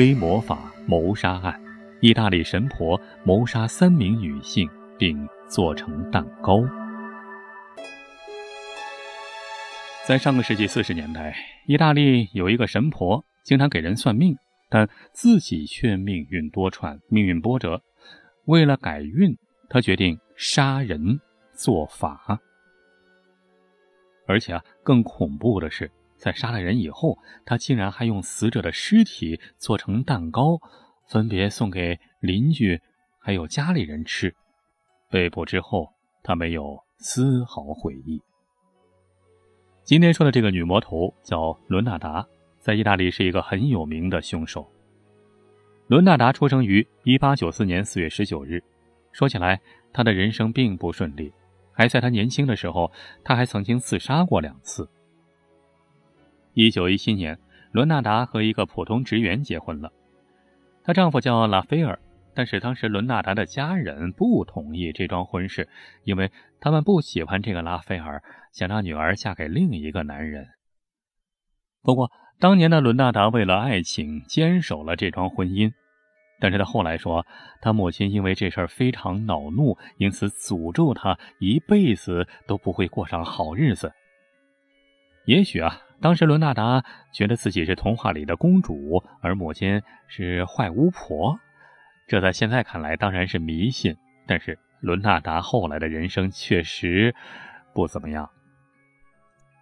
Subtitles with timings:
[0.00, 1.62] 黑魔法谋杀案，
[2.00, 4.66] 意大利神婆谋杀三名女性
[4.98, 6.62] 并做成蛋糕。
[10.08, 11.36] 在上个世纪四十年代，
[11.66, 14.34] 意大利有一个神婆，经常给人算命，
[14.70, 17.82] 但自己却命运多舛，命运波折。
[18.46, 19.36] 为了改运，
[19.68, 21.20] 她决定杀人
[21.52, 22.40] 做法。
[24.26, 25.90] 而且啊，更恐怖的是，
[26.20, 30.60] 在杀了人以后，他竟然还用死者的尸体做成蛋糕，
[31.08, 32.78] 分别送给邻居
[33.18, 34.34] 还有家里人吃。
[35.10, 35.88] 被捕之后，
[36.22, 38.20] 他没有丝毫悔意。
[39.82, 42.24] 今天说的这个女魔头叫伦纳达，
[42.58, 44.70] 在意大利是一个很有名的凶手。
[45.86, 48.62] 伦纳达出生于1894年4月19日。
[49.10, 49.58] 说起来，
[49.90, 51.32] 她的人生并不顺利。
[51.72, 52.92] 还在她年轻的时候，
[53.24, 54.86] 她还曾经自杀过两次。
[56.54, 57.38] 1917年，
[57.72, 59.92] 伦纳达和一个普通职员结婚了，
[60.82, 61.98] 她丈夫叫拉斐尔。
[62.32, 65.68] 但是当时伦纳达的家人不同意这桩婚事，
[66.04, 70.46] 因为他们不喜欢这个拉斐尔，想让女儿嫁给另一个男人。
[71.82, 75.72] 不过，当年的伦纳达为了爱情坚守了这桩婚姻。
[76.38, 77.26] 但是他后来说，
[77.60, 83.92] 他母亲因为这事儿非常恼怒，因此诅咒他一辈子都不会过上好日子。
[85.26, 86.82] 也许啊，当时伦纳达
[87.12, 91.38] 觉得自己是童话里的公主，而母亲是坏巫婆。
[92.08, 97.14] 这在现在看来当然是迷信，但是伦纳达后来的人生确实
[97.72, 98.28] 不怎么样。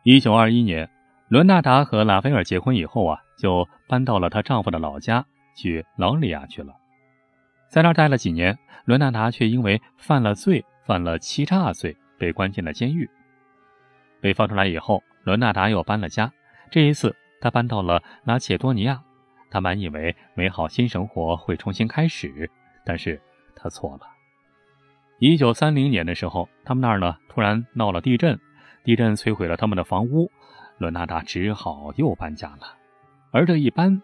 [0.04, 0.88] 一九二一年，
[1.28, 6.72] 伦纳达和拉斐尔结婚以后啊，就搬到了她丈夫的老家，去劳里亚去了。
[7.68, 13.10] 在那儿待了几年，伦纳达却因为犯了罪，犯了欺诈罪，被关进了监狱。
[14.20, 16.32] 被放出来以后，伦纳达又搬了家，
[16.70, 19.02] 这一次他搬到了拉切多尼亚。
[19.50, 22.50] 他满以为美好新生活会重新开始，
[22.84, 23.20] 但是
[23.56, 24.02] 他错了。
[25.18, 28.38] 一九三零年的时候，他们那儿呢突然闹了地震，
[28.84, 30.30] 地震摧毁了他们的房屋，
[30.76, 32.76] 伦纳达只好又搬家了。
[33.30, 34.02] 而这一搬，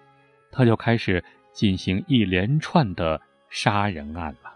[0.50, 1.22] 他就开始
[1.52, 3.20] 进行一连串的
[3.50, 4.54] 杀人案了。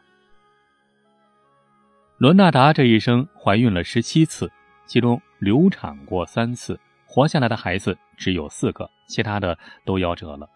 [2.17, 4.51] 伦纳达这一生怀孕了十七次，
[4.87, 10.49] 其中流产过三次，活下来的孩子只有四个，其他的都夭折了。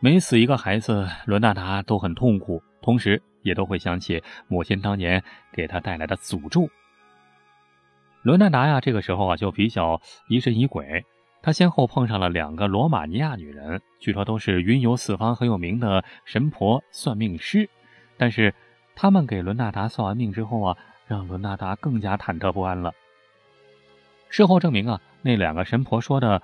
[0.00, 5.22] 每死一个孩子，伦纳达都很痛苦，同时也都会想起母亲当年
[5.52, 6.68] 给他带来的诅咒。
[8.22, 11.04] 伦纳达呀，这个时候啊就比较疑神疑鬼。
[11.42, 17.70] 他先后碰上了两个罗马尼亚女人，据说都是云游四方、很有名的神婆、算命师。
[18.16, 18.52] 但是
[18.96, 20.76] 他们给伦纳达算完命之后啊，
[21.06, 22.92] 让伦纳达更加忐忑不安了。
[24.28, 26.42] 事后证明啊，那两个神婆说的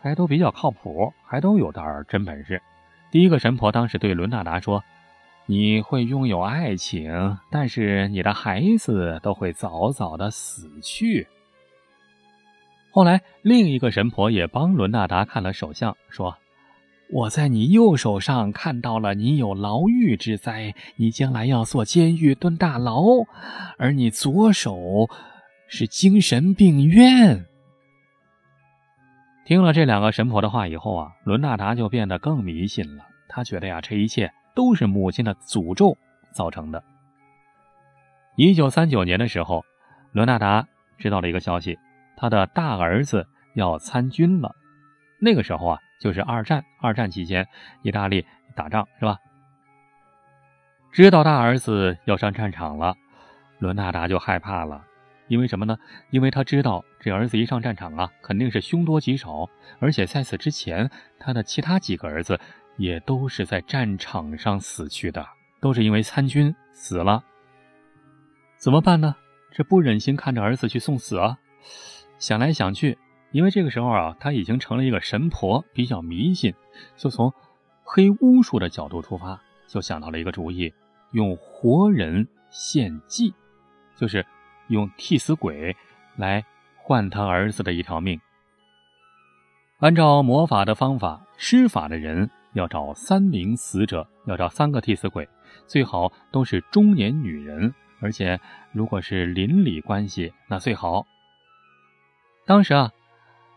[0.00, 2.60] 还都比较靠谱，还都有点真本事。
[3.10, 4.82] 第一个神婆当时对伦纳达说
[5.46, 11.26] ：“你会拥有爱情，但是你的孩子都会早早的死去。”
[12.92, 16.36] 后来，另一个神婆也帮伦纳达看了手相，说
[17.12, 23.26] ：“我在你右手上看到了你有牢狱之灾，你将来要坐监狱蹲大牢；
[23.76, 25.08] 而你左手
[25.70, 27.46] 是精神病院。”
[29.46, 33.06] 听了这两个神婆的话以后啊，伦纳达就变得更迷信了。
[33.28, 35.96] 他觉得呀，这一切都是母亲的诅咒
[36.32, 36.84] 造成的。
[38.36, 39.64] 一九三九年的时候，
[40.12, 40.66] 伦纳达
[40.98, 41.78] 知道了一个消息，
[42.16, 44.54] 他的大儿子要参军了。
[45.20, 47.46] 那个时候啊，就是二战，二战期间
[47.82, 49.18] 意大利打仗是吧？
[50.92, 52.94] 知道大儿子要上战场了，
[53.58, 54.84] 伦纳达就害怕了。
[55.30, 55.78] 因为什么呢？
[56.10, 59.48] 因为他知道这儿子一上战场啊，肯定是凶多吉少，
[59.78, 62.40] 而且在此之前，他的其他几个儿子
[62.76, 65.24] 也都是在战场上死去的，
[65.60, 67.22] 都是因为参军死了。
[68.56, 69.14] 怎么办呢？
[69.52, 71.38] 这不忍心看着儿子去送死啊！
[72.18, 72.98] 想来想去，
[73.30, 76.52] 因为这个时候啊，他已经成了一个神婆，比较迷信，
[76.96, 77.32] 就从
[77.84, 80.74] 黑巫术的角度出发，就想到了一个主意：
[81.12, 83.32] 用活人献祭，
[83.96, 84.26] 就是。
[84.70, 85.76] 用替死鬼
[86.16, 86.44] 来
[86.76, 88.18] 换他儿子的一条命。
[89.80, 95.28] 按照魔法的方法，施法的人要找三名死者，要找三个替死鬼，
[95.66, 98.38] 最好都是中年女人，而且
[98.72, 101.06] 如果是邻里关系，那最好。
[102.46, 102.92] 当时啊，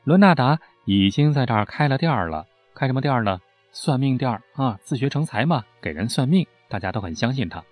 [0.06, 3.40] 伦纳达已经在这儿开了店了，开什么店呢？
[3.72, 7.64] 算命店啊，自学成才嘛，给人算命，大家都很相信他。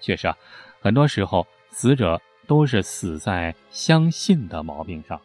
[0.00, 0.36] 确实啊，
[0.82, 2.20] 很多时候死者。
[2.46, 5.20] 都是死在相信的毛病上，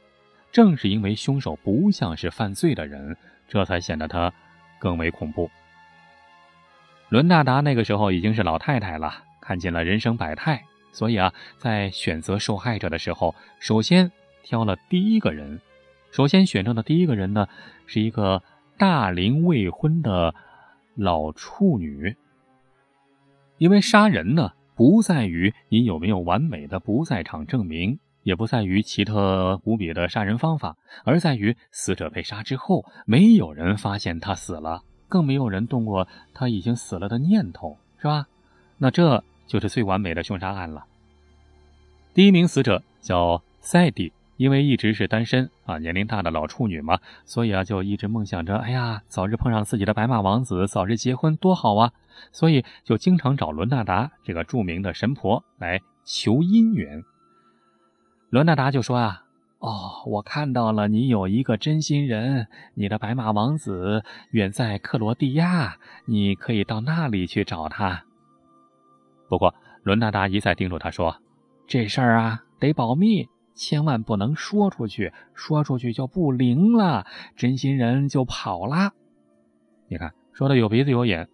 [0.52, 3.16] 正是因为凶手不像是犯罪的人，
[3.48, 4.34] 这才显得他
[4.80, 5.50] 更为恐怖。
[7.10, 14.12] 伦大达那个时候已经是老太太了，看见了人生百态，所以啊，在选择受害者的时候，首先
[14.44, 15.60] 挑了第一个人。
[16.12, 17.48] 首先选中的第一个人呢，
[17.86, 18.44] 是一个
[18.78, 20.34] 大龄未婚的
[20.96, 22.16] 老处女。
[23.58, 38.26] 因为杀人呢，不在于你有没有完美的不在场证明，也不在于奇特无比的杀人方法，而在于死者被杀之后，没有人发现他死了，更没有人动过他已经死了的念头，是吧？
[38.78, 40.86] 那这就是最完美的凶杀案了。
[42.14, 44.14] 第一名死者叫赛迪。
[44.40, 51.92] 因为一直是单身啊，年龄大的老处女嘛，所以啊，就一直梦想着，哎呀，早日碰上自己的白马王子，早日结婚，多好啊！
[52.32, 57.04] 所以就经常找伦纳达这个著名的神婆来求姻缘。
[58.30, 59.26] 伦纳达就说啊，
[59.60, 65.76] 哦，我看到了，你有一个真心人，你的白马王子远在克罗地亚，
[66.06, 68.06] 你可以到那里去找他。
[69.28, 69.54] 不过
[69.84, 71.18] 伦纳达一再叮嘱他说，
[71.68, 73.28] 这事儿啊，得保密。
[73.60, 78.94] 千万不能说出去，说出去就不灵了，真心人就跑了。
[79.90, 81.28] 你看，说的有鼻子有眼。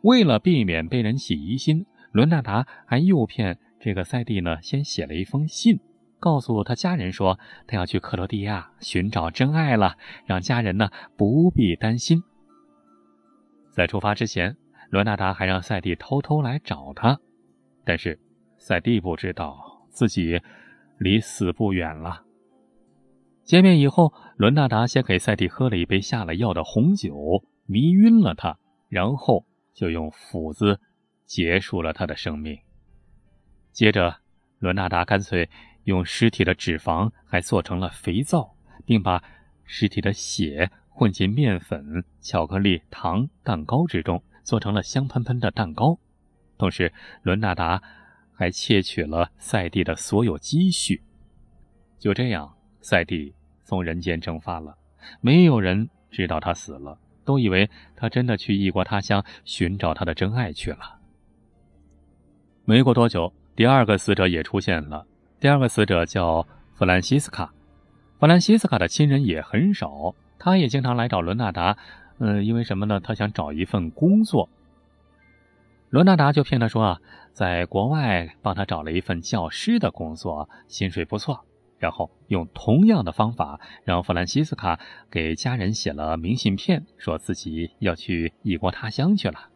[0.00, 5.78] 为了避免被人起疑心，伦纳达还诱骗这个塞蒂呢，先写了一封信，
[6.18, 12.22] 告诉他家人说他要去克罗地亚寻找真爱了，让家人呢不必担心。
[13.70, 14.56] 在出发之前，
[14.88, 17.20] 伦纳达还让塞蒂偷偷来找他，
[17.84, 18.18] 但是
[18.56, 20.40] 塞蒂不知道自己。
[20.98, 22.22] 离死不远了。
[23.44, 27.14] 见面以后，伦纳达先给赛蒂喝了一杯下了药的红酒，
[27.64, 28.58] 迷晕了他，
[28.88, 30.80] 然后就用斧子
[31.26, 32.58] 结束了他的生命。
[33.70, 34.16] 接着，
[34.58, 35.48] 伦纳达干脆
[35.84, 39.22] 用尸体的脂肪还做成了肥皂，并把
[39.64, 46.00] 尸体的血混进面粉、巧克力、糖、蛋糕之中，做成了香喷喷的蛋糕。
[46.58, 46.92] 同时，
[47.22, 47.80] 伦纳达。
[48.36, 51.02] 还窃取了赛蒂的所有积蓄，
[51.98, 53.34] 就这样，赛蒂
[53.64, 54.76] 从人间蒸发了。
[55.20, 60.98] 没有人知道他死了，都以为他真的去异国他乡寻找他的真爱去了。
[62.64, 65.06] 没过多久，第二个死者也出现了。
[65.40, 67.52] 第二个死者叫弗兰西斯卡，
[68.18, 71.78] 弗兰西斯卡的亲人也很少，他也经常来找伦纳达。
[72.18, 73.00] 嗯，因为什么呢？
[73.00, 74.48] 他想找一份工作。
[75.90, 77.00] 罗纳达就骗他说啊，
[77.32, 81.44] 在国外帮他找了一份教师的工作，薪水不错。
[81.78, 84.80] 然后用同样的方法让弗兰西斯卡
[85.10, 89.50] 给家人写了明信片，说自己要去异国他乡去了。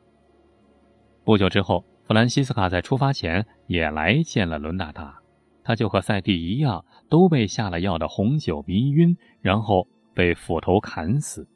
[1.25, 5.21] 不久之后，弗兰西斯卡在出发前也来见了伦纳达，
[5.65, 11.49] 他就和赛蒂一样，都被下了药的红酒迷晕，然后被斧头砍死。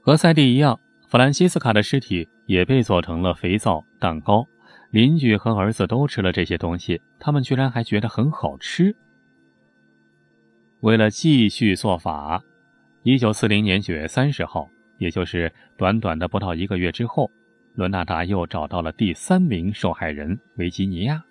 [0.00, 0.78] 和赛蒂一样。
[1.08, 4.48] 弗兰西斯卡的尸体也被做成了肥皂蛋糕，
[4.90, 8.96] 邻居和儿子都吃了这些东西，他们居然还觉得很好吃。
[10.80, 12.42] 为了继续做法，
[13.02, 14.66] 一九四零年九月三十号，
[14.96, 17.30] 也就是短短的不到一个月之后，
[17.74, 21.22] 伦纳达又找到了第三名受害人维吉尼亚。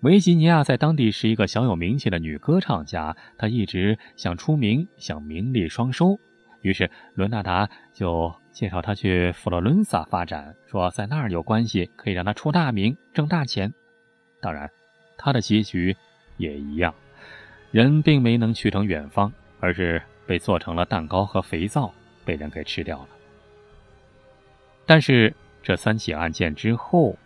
[0.00, 6.18] 维吉尼亚在当地是一个小有名气的女歌唱家，她一直想出名，想名利双收。
[6.62, 13.72] 于是伦纳达就介绍他去佛罗伦萨发展，说在那儿有关系可以让他出大名、挣大钱。
[14.40, 14.70] 当然，
[15.16, 15.96] 他的结局
[16.36, 16.94] 也一样，
[17.70, 21.92] 人并没能去成远方，而是被做成了蛋糕和肥皂，
[22.24, 23.08] 被人给吃掉了。
[24.86, 27.16] 但是这三起案件之后，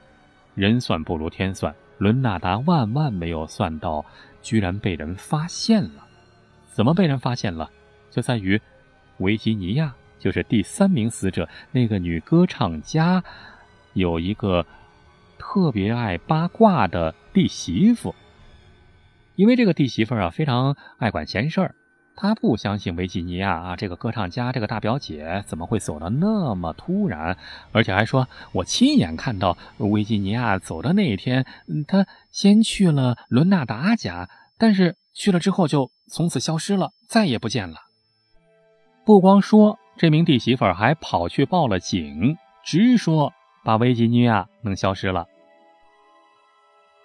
[0.55, 4.05] 人算不如天算，伦纳达万万没有算到，
[4.43, 6.07] 居然被人发现了。
[6.73, 7.71] 怎么被人发现了？
[8.11, 8.61] 就在于。
[9.19, 13.23] 维吉尼亚就是第三名死者，那个女歌唱家
[13.93, 14.65] 有一个
[15.37, 18.15] 特别爱八卦的弟媳妇。
[19.37, 21.75] 因为这个弟媳妇啊非常爱管闲事儿，
[22.17, 27.37] 她不相信维吉尼亚啊这个歌唱家这个大表姐怎么会走的那么突然，
[27.73, 31.45] 而且还说我亲眼看到维吉尼亚走的那一天，
[31.87, 37.77] 她先去了伦纳达家，但是去了之后就从此消失了，再也不见了。
[39.05, 43.33] 不光说这名弟媳妇，还跑去报了警，直说
[43.63, 45.27] 把维吉尼亚弄消失了。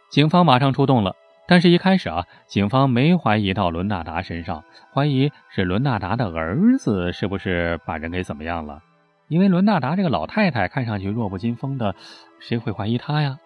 [0.09, 1.15] 警方马上出动了，
[1.47, 8.81] 但是一开始啊，警方没怀疑到伦纳达身上，怀疑是伦纳达的儿子是不是把人给怎么样了？
[9.27, 11.93] 因为伦纳达这个老太太看上去弱不禁风的，
[12.39, 13.37] 谁会怀疑她呀？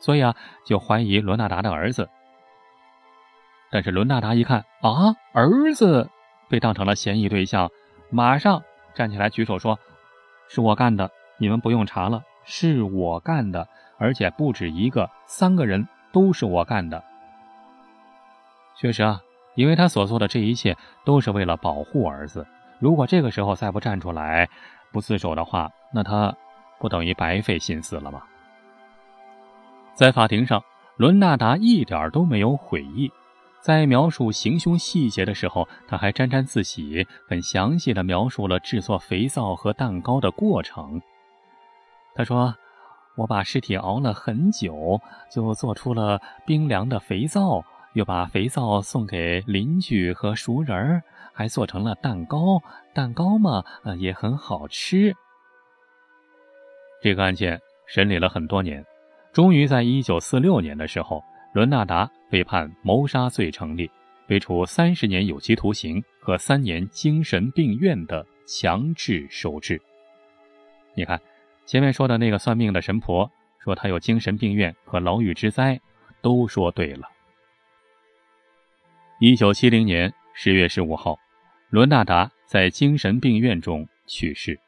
[0.00, 0.34] 所以啊，
[0.66, 2.10] 就怀疑伦纳达的儿子。
[3.70, 6.10] 但是伦纳达一看啊，儿子
[6.50, 7.70] 被当成了嫌疑对象。
[8.10, 8.62] 马上
[8.94, 9.78] 站起来举手说
[10.48, 13.66] ：“是我干的，你们不用查了，是我干的，
[13.98, 17.02] 而且不止一个，三个人都是我干的。”
[18.76, 19.20] 确实啊，
[19.54, 22.46] 因为他所做的这一切都是为了保护儿子。
[22.78, 24.48] 如果这个时候再不站出来，
[24.90, 26.34] 不自首的话，那他
[26.78, 28.22] 不等于白费心思了吗？
[29.94, 30.64] 在法庭上，
[30.96, 33.12] 伦纳达一点都没有悔意。
[33.62, 41.00] 在描述行凶细节的时候，他还沾沾自喜，很详细的描述了制作肥皂和蛋糕的过程。
[42.12, 42.52] 他说
[43.16, 45.00] ：“我把尸体熬了很久，
[45.30, 51.00] 就做出了冰凉的肥皂，又把肥皂送给邻居和熟人，
[51.32, 52.60] 还做成了蛋糕。
[52.92, 55.14] 蛋糕嘛，呃，也很好吃。”
[57.00, 58.84] 这个案件审理了很多年，
[59.32, 61.22] 终于在一九四六年的时候。
[61.54, 63.90] 伦纳达被判谋杀罪成立，
[64.26, 69.78] 被处三十年有期徒刑和三年精神病院的强制收治。
[70.94, 71.20] 你看，
[71.66, 75.78] 前面说的那个算命的神婆说他有精神病院和牢狱之灾，
[76.22, 77.06] 都说对了。
[79.20, 81.18] 一九七零年十月十五号，
[81.68, 84.58] 伦纳达在精神病院中去世。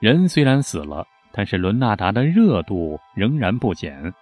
[0.00, 4.12] 人虽然死了，但是伦纳达的热度仍然不减。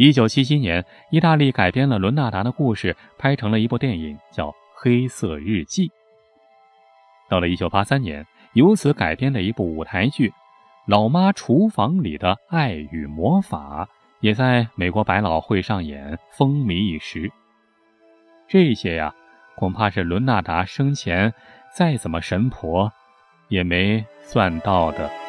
[0.00, 5.88] 一九七七年，意大利改编了伦纳达的故事，拍成了一部电影，叫《黑色日记》。
[7.28, 10.30] 到了一九八三年，由此改编的一部舞台剧
[10.86, 13.84] 《老妈厨房里的爱与魔法》
[14.20, 17.30] 也在美国百老汇上演，风靡一时。
[18.48, 19.14] 这些呀，
[19.54, 21.34] 恐怕是伦纳达生前
[21.76, 22.90] 再怎么神婆，
[23.48, 25.19] 也没算到的。